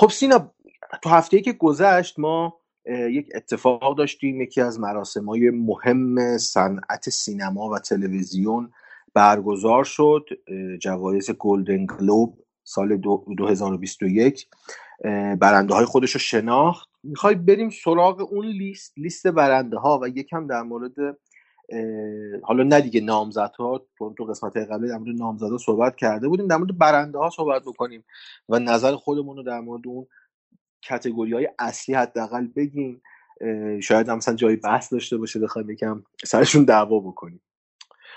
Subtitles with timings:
[0.00, 0.52] خب سینا
[1.02, 4.40] تو هفته که گذشت ما یک اتفاق داشتیم.
[4.40, 8.72] یکی از مراسم های مهم صنعت سینما و تلویزیون
[9.14, 10.26] برگزار شد
[10.80, 14.46] جوایز گلدن گلوب سال 2021
[15.40, 16.88] برنده های خودش رو شناخت.
[17.02, 21.18] می‌خوای بریم سراغ اون لیست لیست برنده ها و یکم در مورد
[22.42, 23.86] حالا نه دیگه نامزدها
[24.16, 28.04] تو قسمت قبلی در مورد نامزدها صحبت کرده بودیم در مورد برنده ها صحبت بکنیم
[28.48, 30.06] و نظر خودمون رو در مورد اون
[30.82, 33.02] کتگوری های اصلی حداقل بگیم.
[33.82, 37.40] شاید هم مثلا جایی بحث داشته باشه بخوایم یکم سرشون دعوا بکنیم.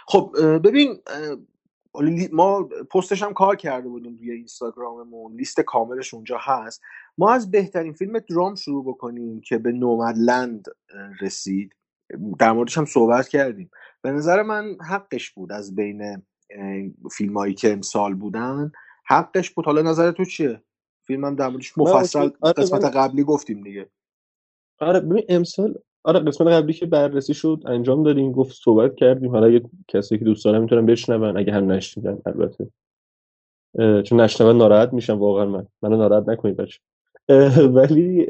[0.08, 1.00] خب ببین
[2.32, 6.82] ما پستش هم کار کرده بودیم روی اینستاگراممون لیست کاملش اونجا هست.
[7.18, 10.66] ما از بهترین فیلم درام شروع بکنیم که به نومدلند
[11.22, 11.76] رسید.
[12.40, 13.70] در موردش هم صحبت کردیم.
[14.02, 16.24] به نظر من حقش بود از بین
[17.12, 18.72] فیلم هایی که امسال بودن
[19.06, 19.66] حقش بود.
[19.66, 20.62] حالا نظر تو چیه؟
[21.02, 23.90] فیلم هم در موردش مفصل آره قسمت قبلی گفتیم دیگه.
[24.80, 29.32] آره ببین امسال آره قسمت قبلی که بررسی شد انجام دادیم گفت صحبت کردیم.
[29.32, 32.68] حالا یه کسی که دوست دارم می‌تونن بشنون اگه هم نشنیدن البته.
[34.04, 35.68] چون نشنون ناراحت میشم واقعا من.
[35.82, 36.80] منو ناراحت نکنید بچه
[37.68, 38.28] ولی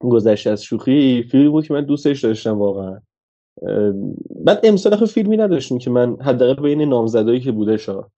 [0.00, 3.00] گذشته از شوخی فیلم بود که من دوستش داشتم واقعا.
[4.44, 8.08] بعد امسال آخه فیلمی نداشتیم که من حداقل بین نامزدایی که بوده شا.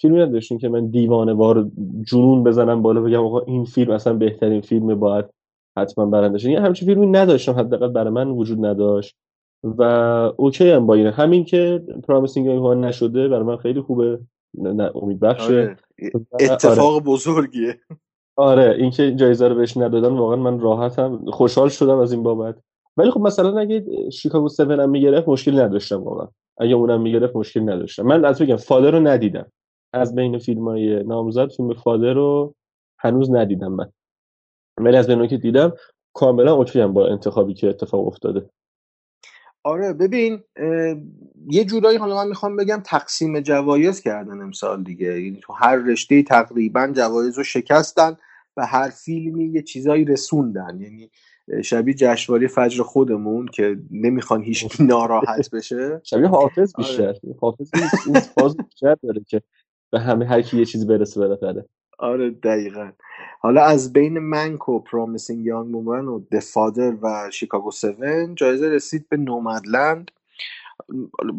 [0.00, 1.70] فیلمی نداشتیم که من دیوانه وار
[2.06, 5.24] جنون بزنم بالا بگم آقا این فیلم اصلا بهترین فیلم باید
[5.78, 9.16] حتما برنده یه همچین فیلمی نداشتم حداقل برای من وجود نداشت.
[9.64, 9.82] و
[10.36, 14.20] اوکی هم با اینه همین که پرامیسینگ ها نشده برای من خیلی خوبه.
[14.54, 15.44] نه امید بخشه.
[15.44, 15.76] آره.
[16.40, 17.04] اتفاق آره.
[17.04, 17.80] بزرگیه.
[18.40, 22.56] آره اینکه جایزه رو بهش ندادن واقعا من راحتم خوشحال شدم از این بابت.
[22.96, 26.28] ولی خب مثلا اگه شیکاگو 7 هم می‌گرفت مشکل نداشتم واقعا.
[26.58, 28.02] اگه اونم می‌گرفت مشکل نداشتم.
[28.02, 29.46] من از بگم فادر رو ندیدم.
[29.92, 32.54] از بین فیلم های نامزد فیلم فادر رو
[32.98, 33.92] هنوز ندیدم من.
[34.78, 35.72] ولی از بین که دیدم
[36.14, 38.50] کاملا اوکی با انتخابی که اتفاق افتاده.
[39.64, 40.42] آره ببین
[41.50, 45.20] یه جورایی حالا من می‌خوام بگم تقسیم جوایز کردن امسال دیگه.
[45.20, 48.16] یعنی تو هر رشته تقریبا جوایز رو شکستن.
[48.60, 50.80] و هر فیلمی یه چیزایی رسوندن.
[50.80, 51.10] یعنی
[51.64, 56.00] شبیه جشنواره فجر خودمون که نمی‌خوان هیچ ناراحت بشه.
[56.04, 57.08] شبیه حافظ بیشتر.
[57.08, 57.20] آره.
[57.40, 57.70] حافظ
[58.06, 59.42] این فاز بیشتر داره که
[59.92, 61.64] به همه هر کی یه چیزی برسه بالاخره.
[61.98, 62.90] آره دقیقا.
[63.40, 67.84] حالا از بین Mank و Promising Young Woman و The Father و Chicago 7
[68.36, 70.10] جایزه رسید به Nomadland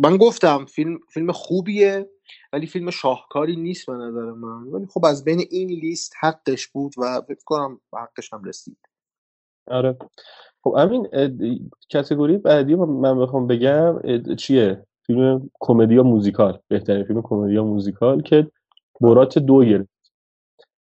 [0.04, 2.10] من گفتم فیلم فیلم خوبیه.
[2.54, 4.64] ولی فیلم شاهکاری نیست به نظر من.
[4.64, 8.78] ولی خب از بین این لیست حقش بود و فکر کنم حقش هم رسید.
[9.68, 9.98] آره.
[10.64, 11.08] خب همین
[11.90, 14.02] کتگوری بعدی من بخوام بگم
[14.36, 18.52] چیه؟ فیلم کمدی یا موزیکال؟ بهترین فیلم کمدی یا موزیکال که
[19.02, 19.90] برات دو گرفت.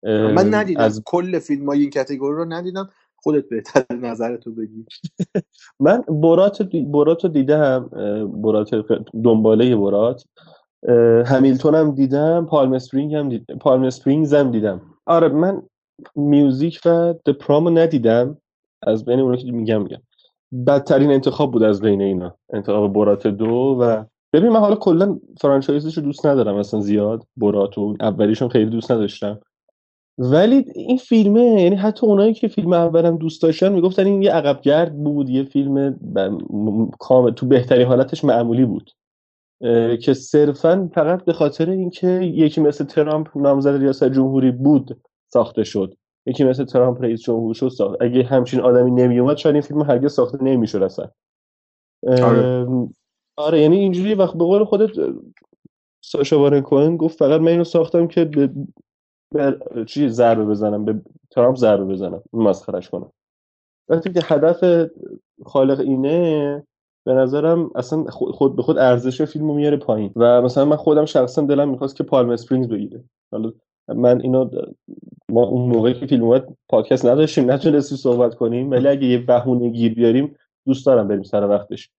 [0.02, 0.80] من ندیدم.
[0.80, 2.90] از کل فیلم های این کتگوری رو ندیدم.
[3.16, 4.86] خودت بهتر نظرتو بگی.
[5.80, 7.88] من برات برات رو دیدم
[8.42, 8.74] Borat
[9.24, 10.24] دنباله Borat.
[11.26, 14.80] Hamilton هم دیدم Palm Spring هم دیدم Palm Springs هم دیدم.
[15.06, 15.62] آره من
[16.16, 18.36] Music و The Prom ندیدم.
[18.82, 20.02] از بین اونا که میگم میگم.
[20.66, 22.34] بدترین انتخاب بود از بین اینا.
[22.52, 27.26] انتخاب Borat دو و ببین من حالا کلا franchise ش رو دوست ندارم اصلا زیاد.
[27.36, 29.40] Borat و اولیشون خیلی دوست نداشتم.
[30.18, 35.04] ولی این فیلمه یعنی حتی اونایی که فیلم اولم دوست داشتن می‌گفتن این یه عقبگرد
[35.04, 36.00] بود یه فیلم
[36.98, 38.90] کامل تو بهترین حالتش معمولی بود.
[40.00, 45.00] که صرفا فقط به خاطر اینکه یکی مثل ترامپ نامزد ریاست جمهوری بود
[45.32, 45.94] ساخته شد.
[46.26, 48.02] یکی مثل ترامپ رئیس جمهور شد ساخت.
[48.02, 51.08] اگه همچین آدمی نمیومد شاید این فیلم هرگز ساخته نمی‌شد اصلا.
[52.06, 52.66] آره.
[53.36, 54.90] آره یعنی اینجوری وقت به قول خودت
[56.04, 58.50] ساشا بارن کوهن گفت فقط من اینو ساختم که به
[59.34, 63.12] به چی ضربه بزنم به ترامپ ضربه بزنم مسخرش کنم.
[63.88, 64.90] وقتی که هدف
[65.44, 66.62] خالق اینه
[67.06, 70.12] به نظرم اصلا خود به خود ارزش فیلم رو میاره پایین.
[70.16, 73.04] و مثلا من خودم شخصا دلم می‌خواست که پالم اسپرینگز بگیره.
[73.32, 73.52] حالا
[73.88, 74.50] من اینو
[75.28, 79.68] ما اون موقعی که فیلم اومد پادکست نداشتیم نتونستیم صحبت کنیم ولی اگه یه بهونه
[79.68, 80.36] گیر بیاریم
[80.66, 81.90] دوست دارم بریم سر وقتش.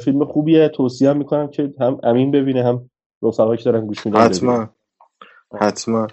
[0.00, 2.90] فیلم خوبیه توصیه می‌کنم که هم امین ببینه هم
[3.22, 4.68] رفقایی که دارن گوش میدن حتما.
[5.60, 6.06] حتما.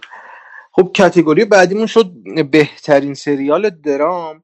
[0.74, 2.12] خب کتگوری بعدیمون شد
[2.52, 4.44] بهترین سریال درام.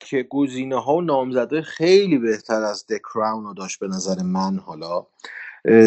[0.00, 5.06] که گزینه ها و نامزده خیلی بهتر از دکراون رو داشت به نظر من حالا.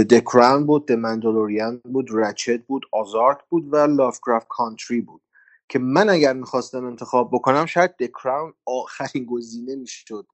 [0.10, 5.22] دکراون بود دمندلوریان بود رچت بود آزارت بود و لافکرافت کانتری بود.
[5.70, 10.28] که من اگر می‌خواستم انتخاب بکنم شاید دکراون آخرین گزینه می‌شد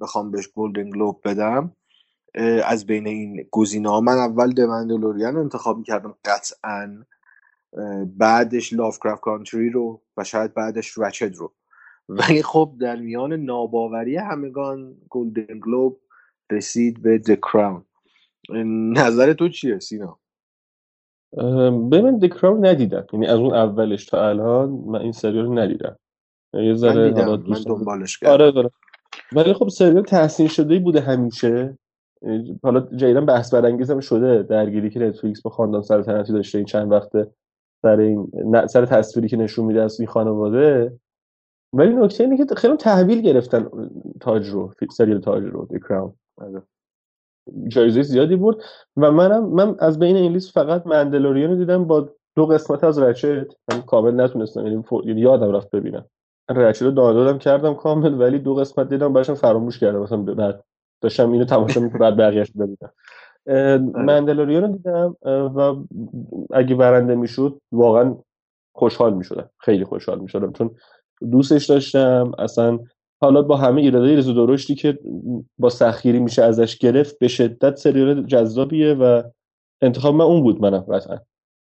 [0.00, 1.72] بخوام بهش گلدن گلوب بدم.
[2.64, 7.04] از بین این گزینه ها من اول دمندلوریان انتخاب می‌کردم قطعا.
[8.06, 11.54] بعدش لافکرافت کانتری رو و شاید بعدش رچد رو.
[12.18, 16.00] ولی خب در میان ناباوری همگان گلدن گلوب
[16.52, 17.84] رسید به د کراون
[18.96, 20.18] نظر تو چیه سینا؟
[21.92, 23.06] ببین د کراون ندیدم.
[23.12, 25.96] یعنی از اون اولش تا الان من این سریال رو ندیدم.
[26.54, 28.32] یه ذره من, من دنبالش کردم.
[28.32, 28.70] آره داره.
[29.32, 31.78] ولی خب سریال تحسین شده بوده همیشه.
[32.62, 34.42] حالا جدیدن بحث برانگیز هم شده.
[34.42, 37.30] درگیری که نتفلیکس با خاندان سلطنتی داشته این چند وقته
[37.82, 38.30] سر این
[38.66, 40.98] سر تصویری که نشون میده از این خانواده.
[41.76, 43.70] ولی نکته اینه که خیلی تحویل گرفتن
[44.20, 46.14] تاج رو سریال تاج رو دی کراون
[47.68, 48.62] جایزه زیادی بود
[48.96, 53.46] و منم من از بین این لیست فقط مندلوریان دیدم با دو قسمت از رچت
[53.72, 56.04] من کامل نتونستم یعنی, یعنی یادم رفت ببینم.
[56.50, 59.98] رچت رو دانلودم کردم کامل ولی دو قسمت دیدم براشم فراموش کردم.
[59.98, 60.64] مثلا بعد
[61.00, 62.92] داشتم اینو تماشا می‌کردم بعد بقیه‌اش ببینم.
[63.48, 63.78] آره.
[63.78, 65.16] مندلوریان رو دیدم
[65.56, 65.76] و
[66.50, 68.16] اگه برنده می‌شد واقعا
[68.74, 69.50] خوشحال می‌شدم.
[69.58, 70.52] خیلی خوشحال می‌شدم.
[70.52, 70.70] چون
[71.30, 72.32] دوستش داشتم.
[72.38, 72.78] اصلا
[73.20, 74.98] حالا با همه ایرادای ریز درشتی که
[75.58, 79.22] با سخیری میشه ازش گرفت به شدت سریال جذابیه و
[79.82, 81.18] انتخاب من اون بود منم قطعا.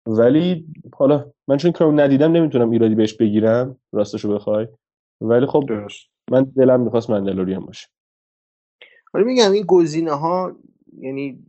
[0.07, 4.67] ولی حالا من چون کرام ندیدم نمی‌تونم ایرادی بهش بگیرم راستشو بخوای.
[5.21, 5.63] ولی خب
[6.31, 7.87] من دلم می‌خواست مندلوریان باشه.
[9.13, 10.55] ولی میگم این گزینه ها
[10.99, 11.45] یعنی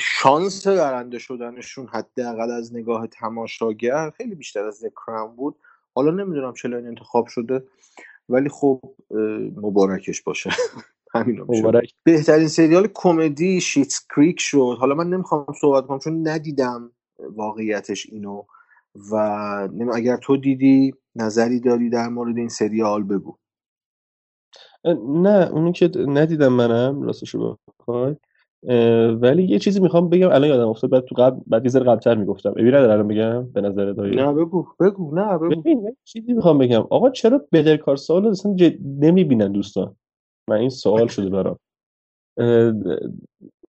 [0.00, 5.56] شانس برنده شدنشون حداقل از نگاه تماشاگر خیلی بیشتر از کرام بود.
[5.94, 7.64] حالا نمی‌دونم چرا این انتخاب شده
[8.28, 8.80] ولی خب
[9.56, 10.50] مبارکش باشه.
[11.14, 11.94] همین مبارک.
[12.04, 14.76] بهترین سریال کمدی شیتس کریک شد.
[14.80, 18.42] حالا من نمی‌خوام صحبت کنم چون ندیدم واقعیتش اینو
[19.12, 19.14] و
[19.94, 23.36] اگر تو دیدی نظری داری در مورد این سریال بگو.
[25.08, 28.16] نه اونو که ندیدم منم راستشو بخوای.
[29.20, 32.14] ولی یه چیزی می‌خوام بگم الان یادم افتاد بعد تو قبل بعد یه ذره قبلتر
[32.14, 32.50] می‌گفتم.
[32.50, 35.60] ابی نداره الان بگم به نظر دایی نه بگو بگو نه بگو.
[35.60, 36.86] ببین چیزی می‌خوام بگم.
[36.90, 38.74] آقا چرا بدر کار سوال اصلا جد...
[38.82, 39.96] نمی‌بینن دوستان؟
[40.48, 41.58] من این سوال شده برام.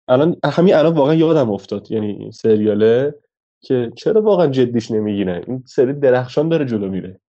[0.07, 3.15] الان همین الان واقعا یادم افتاد یعنی سریاله
[3.62, 7.19] که چرا واقعا جدیش نمی‌گیرن؟ این سری درخشان داره جلو میره.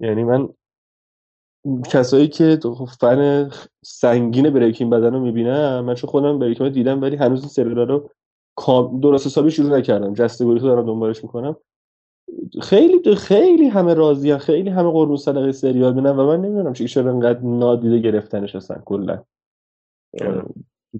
[0.00, 0.48] یعنی من
[1.90, 2.58] کسایی که
[3.00, 3.50] فن
[3.84, 8.10] سنگین بریکین بدن رو می‌بینم من چون خودم بریکین دیدم ولی هنوز این سریال رو
[9.02, 10.14] درست حسابی شروع نکردم.
[10.14, 11.56] جسته گوری دارم دنبالش می‌کنم.
[12.62, 17.40] خیلی خیلی همه راضیان خیلی همه قربون صدقه سریال بینن و من نمی‌دونم چرا انقدر
[17.40, 19.22] نادیده گرفتنش هستن کلا.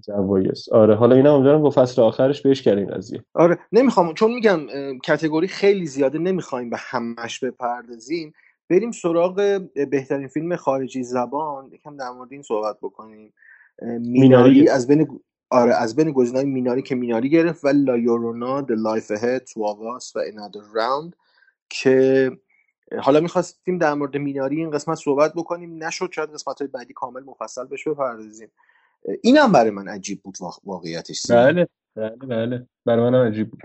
[0.07, 0.95] جوایز آره.
[0.95, 3.23] حالا اینا امیدوارم با فصل آخرش بهش کردیم قضیه.
[3.33, 3.59] آره.
[3.71, 4.59] نمی‌خوام چون میگم
[5.03, 8.33] category خیلی زیاده نمی‌خوایم به همش بپردازیم.
[8.69, 9.61] بریم سراغ
[9.91, 11.73] بهترین فیلم خارجی زبان.
[11.73, 13.33] یکم در مورد این صحبت بکنیم.
[13.99, 15.19] Minari, از بین
[15.49, 20.19] آره از بین گزینه‌های Minari که Minari گرفت و لایورونا د لایف هد واواس و
[20.27, 21.15] Another Round
[21.69, 22.31] که
[23.01, 25.83] حالا می‌خواستیم در مورد Minari این قسمت صحبت بکنیم.
[25.83, 28.51] نشد شاید قسمت های بعدی کامل مفصل بهش بپردازیم.
[29.23, 32.67] اینم برای من عجیب بود واقعیتش بله بله بله.
[32.85, 33.61] برای من عجیب بود.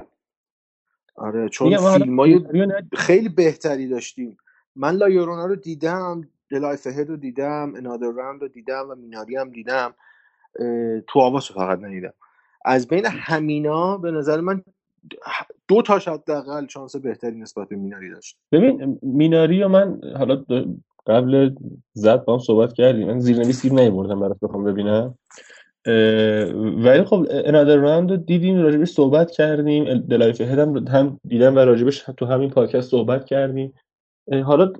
[1.16, 2.44] آره چون فیلم های
[2.96, 4.36] خیلی بهتری داشتیم.
[4.78, 6.20] من La Llorona رو دیدم
[6.50, 9.94] The Life Ahead رو دیدم Another Round رو دیدم و Minari هم دیدم.
[11.06, 12.12] Two of Us رو فقط ندیدم.
[12.64, 14.62] از بین همینا به نظر من
[15.68, 18.36] دو تا حداقل شانس بهتری نسبت به Minari داشت.
[18.52, 20.44] ببین Minari و من حالا
[21.06, 21.54] قبل
[21.92, 23.06] ضبط با هم صحبت کردیم.
[23.06, 25.18] من زیرنویس گیر نیوردم براش بخوام ببینم.
[26.84, 29.98] ولی خب Another Round رو دیدیم راجبش صحبت کردیم.
[29.98, 30.58] The Life Ahead
[30.88, 33.74] هم دیدم و راجبش تو همین پادکست صحبت کردیم.
[34.32, 34.72] حالا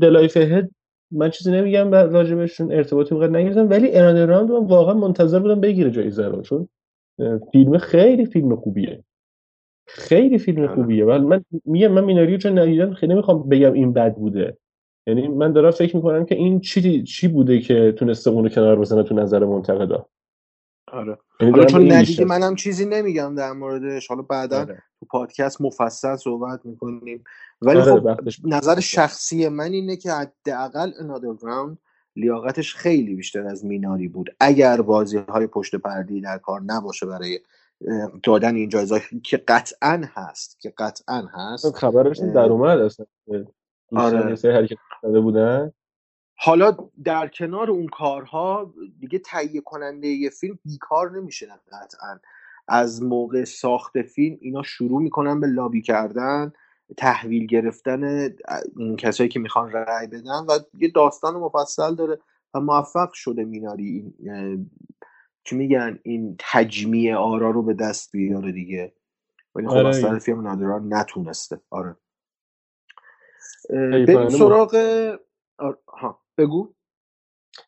[0.00, 0.70] The Life Ahead
[1.10, 5.90] من چیزی نمیگم راجبشون ارتباطی موقع نگرفتم ولی Another Round من واقعا منتظر بودم بگیره
[5.90, 6.68] جایزه رو چون
[7.52, 9.04] فیلم خیلی فیلم خوبیه.
[9.86, 10.74] خیلی فیلم آره.
[10.74, 11.04] خوبیه.
[11.04, 14.56] ولی من میگم من Minari و چون ندیدم خیلی نمی‌خوام بگم این بد بوده.
[15.06, 19.02] یعنی من دارم فکر می‌کنم که این چی چی بوده که تونسته اونو کنار بزنه
[19.02, 20.06] تو نظر منتقدا.
[20.92, 21.18] آره.
[21.40, 24.06] یعنی حالا چون ندیدی منم چیزی نمیگم در موردش.
[24.06, 24.82] حالا بعدا آره.
[25.00, 27.24] تو پادکست مفصل صحبت می‌کنیم.
[27.62, 31.78] ولی آره خب نظر شخصی من اینه که حداقل انادر راوند
[32.16, 34.36] لیاقتش خیلی بیشتر از میناری بود.
[34.40, 37.40] اگر بازی های پشت پردی در کار نباشه برای
[38.22, 43.06] دادن این جایزه که قطعا هست که قطعا هست خبرش در اومد اصلا.
[43.92, 44.36] آره.
[44.44, 45.72] حرکت بودن.
[46.44, 52.18] حالا در کنار اون کارها دیگه تهیه کننده یه فیلم بیکار نمیشه قطعا.
[52.68, 56.52] از موقع ساخت فیلم اینا شروع می‌کنن به لابی کردن
[56.96, 58.30] تحویل گرفتن
[58.76, 62.18] این کسایی که می‌خوان رأی بدن و یه داستان مفصل داره
[62.54, 64.70] و موفق شده میناری این
[65.44, 68.92] چی میگن این تجمیع آرا رو به دست بیاره دیگه.
[69.54, 71.60] ولی خب از آره فیلم نادرا نتونسته.
[71.70, 71.96] آره.
[73.70, 74.74] بریم سراغ
[75.88, 76.21] ها.
[76.38, 76.72] بگو.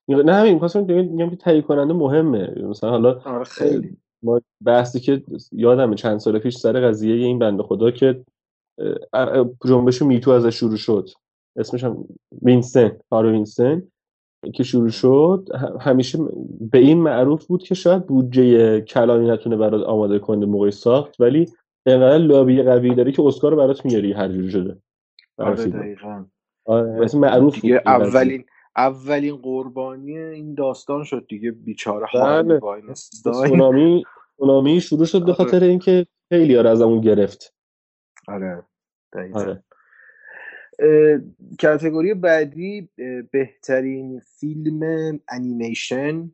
[0.09, 2.55] نه همین می‌خواستم بگم که تهیه کننده مهمه.
[2.63, 3.97] مثلا حالا آره خیلی.
[4.23, 8.25] ما بحثی که یادم چند سال پیش سر قضیه این بنده خدا که
[9.65, 11.11] جنبش Me Too ازش شروع شد.
[11.57, 12.05] اسمش هم
[12.43, 13.83] واینستین هاروی واینستین
[14.55, 15.49] که شروع شد.
[15.81, 16.19] همیشه
[16.61, 21.47] به این معروف بود که شاید بودجه کلانی نتونه برات آماده کنه موقع ساخت ولی
[21.87, 24.77] اینقدر لابی قوی داری که اسکار رو برات میاری هر جوری شده.
[25.39, 26.25] آره دقیقا.
[26.65, 28.45] آره معروف دیگه اولین
[28.77, 32.61] اولین قربانی این داستان شد دیگه بیچاره بله.
[33.49, 34.05] سونامی
[34.37, 35.35] سونامی شروع شد به آره.
[35.35, 37.55] خاطر اینکه خیلی از اون گرفت
[38.29, 38.63] آره
[39.35, 39.63] آره.
[41.63, 42.89] کاتگوری بعدی
[43.31, 44.81] بهترین فیلم
[45.29, 46.31] انیمیشن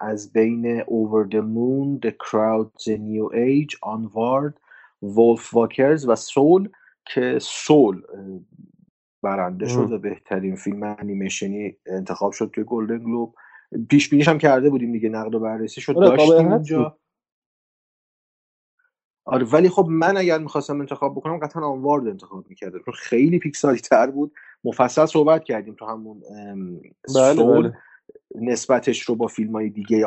[0.00, 4.54] از بین Over the Moon, The Crowd, The New Age, Onward,
[5.02, 6.68] Wolf Walkers و سول
[7.06, 8.02] که سول
[9.28, 13.34] برنده شد و بهترین فیلم انیمیشنی انتخاب شد توی گلدن گلوب.
[13.90, 15.96] پیش بینیش هم کرده بودیم دیگه نقد و بررسی شد.
[15.96, 16.98] آره، داشتیم اینجا
[19.24, 22.78] آره ولی خب من اگر می‌خواستم انتخاب بکنم قطعا آنوارد انتخاب می‌کردم.
[22.84, 24.32] چون خیلی پیکسالی تر بود.
[24.64, 26.22] مفصل صحبت کردیم تو همون
[27.14, 27.72] بله بله.
[28.34, 30.06] نسبتش رو با فیلم های دیگه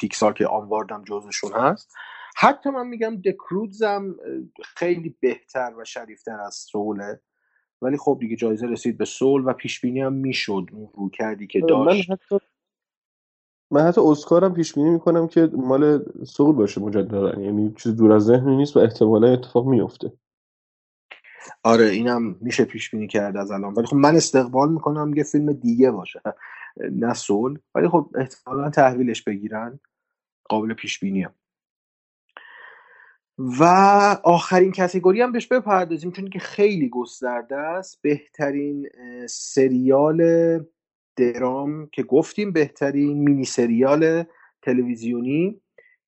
[0.00, 1.94] پیکسار که آنوارد هم جزشون هست.
[2.36, 4.16] حتی من میگم دکرودز هم
[4.64, 7.20] خیلی بهتر و شریفتر از سوله.
[7.82, 10.66] ولی خب دیگه جایزه رسید به سول و پیش بینی هم می‌شد.
[10.72, 12.38] اون رو کردی که داشت من حتی
[13.70, 17.42] من حتی اسکارم پیش بینی می‌کنم که مال سول باشه مجددا.
[17.42, 20.12] یعنی چیز دور از ذهن نیست و احتمالا اتفاق میفته
[21.62, 23.74] آره اینم میشه پیش بینی کرد از الان.
[23.74, 26.22] ولی خب من استقبال می‌کنم یه فیلم دیگه باشه.
[27.02, 29.80] نه سول ولی خب احتمالا تحویلش بگیرن
[30.48, 31.30] قابل پیش بینیه
[33.38, 33.64] و
[34.24, 38.02] آخرین کتگوری هم بهش بپردازیم چون که خیلی گسترده است.
[38.02, 38.88] بهترین
[39.28, 40.20] سریال
[41.16, 44.24] درام که گفتیم بهترین مینی سریال
[44.62, 45.60] تلویزیونی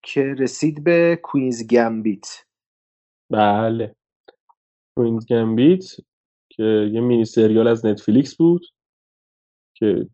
[0.03, 2.45] که رسید به کوینز گمبیت
[3.31, 3.95] بله.
[4.97, 5.85] کوینز گمبیت
[6.49, 8.67] که یه مینی سریال از نتفلیکس بود
[9.75, 10.07] که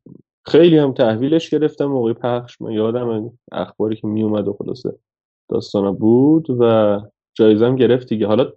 [0.47, 2.61] خیلی هم تحویلش گرفتم موقع پخش.
[2.61, 4.99] من یادم اخباری که می اومد و خلاصه.
[5.49, 7.01] داستانا بود و
[7.35, 8.27] جایزم گرفت دیگه.
[8.27, 8.53] حالا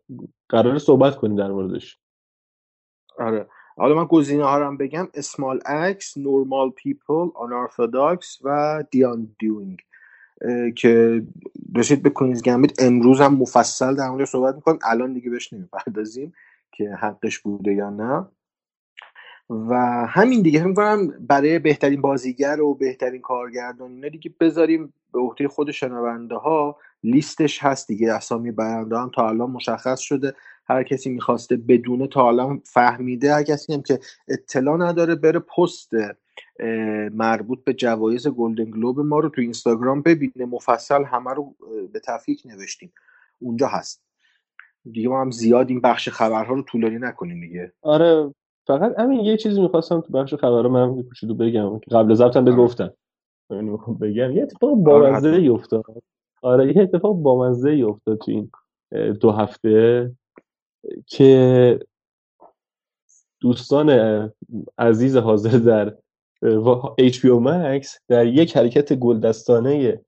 [0.50, 2.00] قرار صحبت کنیم در موردش.
[3.19, 3.48] آره.
[3.77, 5.08] حالا من گزینه ها رو بگم.
[5.13, 9.79] Small Axe Normal People Unorthodox و The Undoing
[10.75, 11.24] که
[11.75, 14.79] رسید به Queen's Gambit امروز هم مفصل در مورد صحبت می‌کنیم.
[14.84, 16.34] الان دیگه بهش نمی‌پردازیم
[16.72, 18.27] که حقش بوده یا نه.
[19.50, 19.75] و
[20.10, 25.48] همین دیگه فکر کنم برای بهترین بازیگر و بهترین کارگردان اینا دیگه بذاریم به عهده
[25.48, 30.34] خود شنونده ها لیستش هست دیگه اسامی برنده هم تا الان مشخص شده.
[30.65, 33.34] هر کسی می‌خواسته بدونه تا الان فهمیده.
[33.34, 35.91] هر کسی هم که اطلاع نداره بره پست
[37.13, 40.46] مربوط به جوایز گلدن گلوب ما رو تو اینستاگرام ببینه.
[40.46, 41.56] مفصل همه رو
[41.94, 42.94] به تفکیک نوشتیم.
[43.39, 44.03] اونجا هست.
[44.91, 47.74] دیگه ما هم زیاد این بخش خبرها رو طولانی نکنیم دیگه.
[47.82, 48.34] آره
[48.69, 52.51] فقط همین یه چیزی می‌خواستم تو بخش خبرها من کوچولو بگم که قبل ضبطم به
[52.51, 52.59] آره.
[52.59, 52.93] گفتم
[54.01, 54.31] بگم.
[54.31, 55.83] یه اتفاق آره، بامزه ای افتاد.
[56.41, 58.51] آره یه اتفاق بامزه ای افتاد تو این
[59.13, 60.11] دو هفته
[61.05, 61.79] که
[63.41, 63.89] دوستان
[64.77, 65.95] عزیز حاضر در
[66.99, 70.01] HBO Max در یک حرکت گلدستانه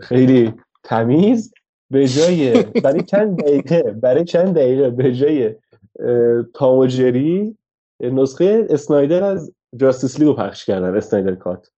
[0.00, 1.54] خیلی تمیز
[1.90, 5.54] به جای برای چند دقیقه برای چند دقیقه به جای
[6.54, 7.56] تاموجری
[8.00, 11.70] نسخه اسنایدر از جاستیس لیگو پخش کردن اسنایدر کات.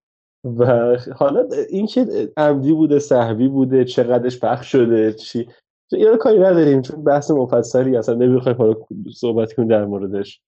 [0.44, 5.48] و حالا اینکه عمدی بوده صحوی بوده چقدرش پخش شده چی؟
[5.92, 8.74] یه کاری نداریم چون بحث مفصلی اصلا نمی‌خوایم حالا
[9.14, 10.40] صحبت کنیم در موردش.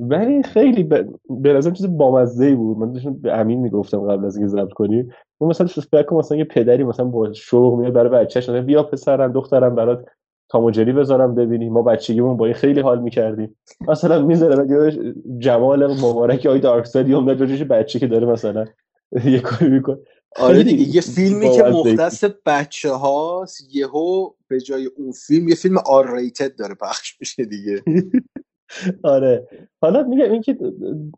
[0.00, 0.82] ولی خیلی
[1.30, 2.78] به نظر چیز بامزه بود.
[2.78, 5.12] من داشتم به امین می‌گفتم قبل از اینکه ضبط کنیم.
[5.40, 9.74] اون مثلا فکر مثلا یه پدری مثلا با شوق میاد برای بچه‌ش بیا پسرم دخترم
[9.74, 10.06] برات
[10.48, 13.56] تاموجری بذارم ببینی ما بچگیمون با این خیلی حال می‌کردیم.
[13.88, 14.90] مثلا می‌ذارم
[15.38, 18.64] جمال مبارک آی دارک ساید یا بچه که داره مثلا
[19.24, 19.98] یه کاری می‌کنه.
[20.36, 25.78] آره دیگه یه فیلمی که مختص بچه هاست یهو به جای اون فیلم یه فیلم
[25.86, 27.82] آر ریتد داره پخش میشه دیگه.
[29.02, 29.48] آره.
[29.80, 30.58] حالا میگم اینکه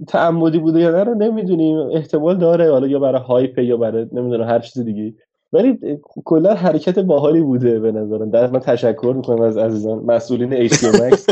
[0.08, 1.76] تعمدی بوده یا نه رو نمی‌دونیم.
[1.78, 2.70] احتمال داره.
[2.70, 5.14] حالا یا برای هایپ یا برای نمی‌دونم هر چیز دیگه
[5.56, 8.30] ولی کلا حرکت باحالی بوده به نظرم.
[8.30, 9.98] در من تشکر می‌کنم از عزیزان.
[9.98, 11.26] مسئولین ایچ مکس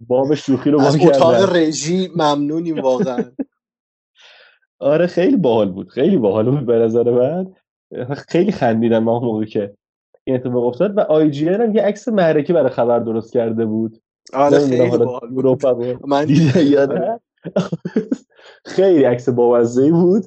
[0.00, 3.24] باب شوخی رو از اتاق رژی ممنونیم واقعا.
[4.80, 5.88] آره خیلی باحال بود.
[5.88, 7.46] خیلی باحال بود به نظر من.
[8.28, 9.74] خیلی خندیدم ما موقعی که
[10.24, 10.96] این اتفاق افتاد.
[10.96, 14.00] و IGN هم یه عکس معرکه برای خبر درست کرده بود.
[14.32, 14.90] آره خیلی
[16.06, 17.18] من دیدم
[18.74, 20.24] خیلی عکس بامزه بود.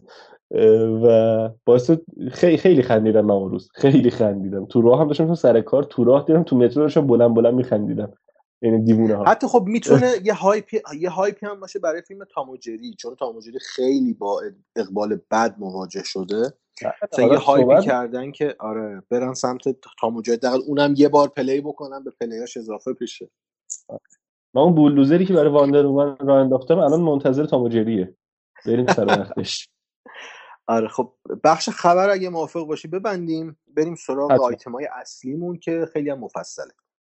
[1.04, 1.92] و باعث
[2.32, 3.70] خیلی خیلی خندیدم من اون روز.
[3.74, 4.66] خیلی خندیدم.
[4.66, 8.14] تو راه هم داشتم سر کار تو راه دیدم تو مترو داشتم بلند بلند میخندیدم.
[8.62, 9.24] یعنی دیوونه ها.
[9.24, 12.65] حتی خب می‌تونه یه hype ی یه hype ی هم باشه برای فیلم تام و
[12.65, 14.42] جری چون تام و جری خیلی با
[14.76, 16.54] اقبال بد مواجه شده.
[17.14, 19.64] مثلا یه hype ی کردن که آره برن سمت
[20.02, 23.30] تام و جری دقیقا اونم یه بار play بکنن به play اش اضافه بشه.
[24.54, 28.16] من اون بولدوزری که برای Wonder Woman راه انداختم الان منتظر تام و جریه
[28.66, 29.68] بریم سر وقتش.
[30.72, 31.14] آره خب
[31.44, 36.72] بخش خبر اگه موافق باشی ببندیم بریم سراغ آیتم های اصلیمون که خیلی هم مفصله.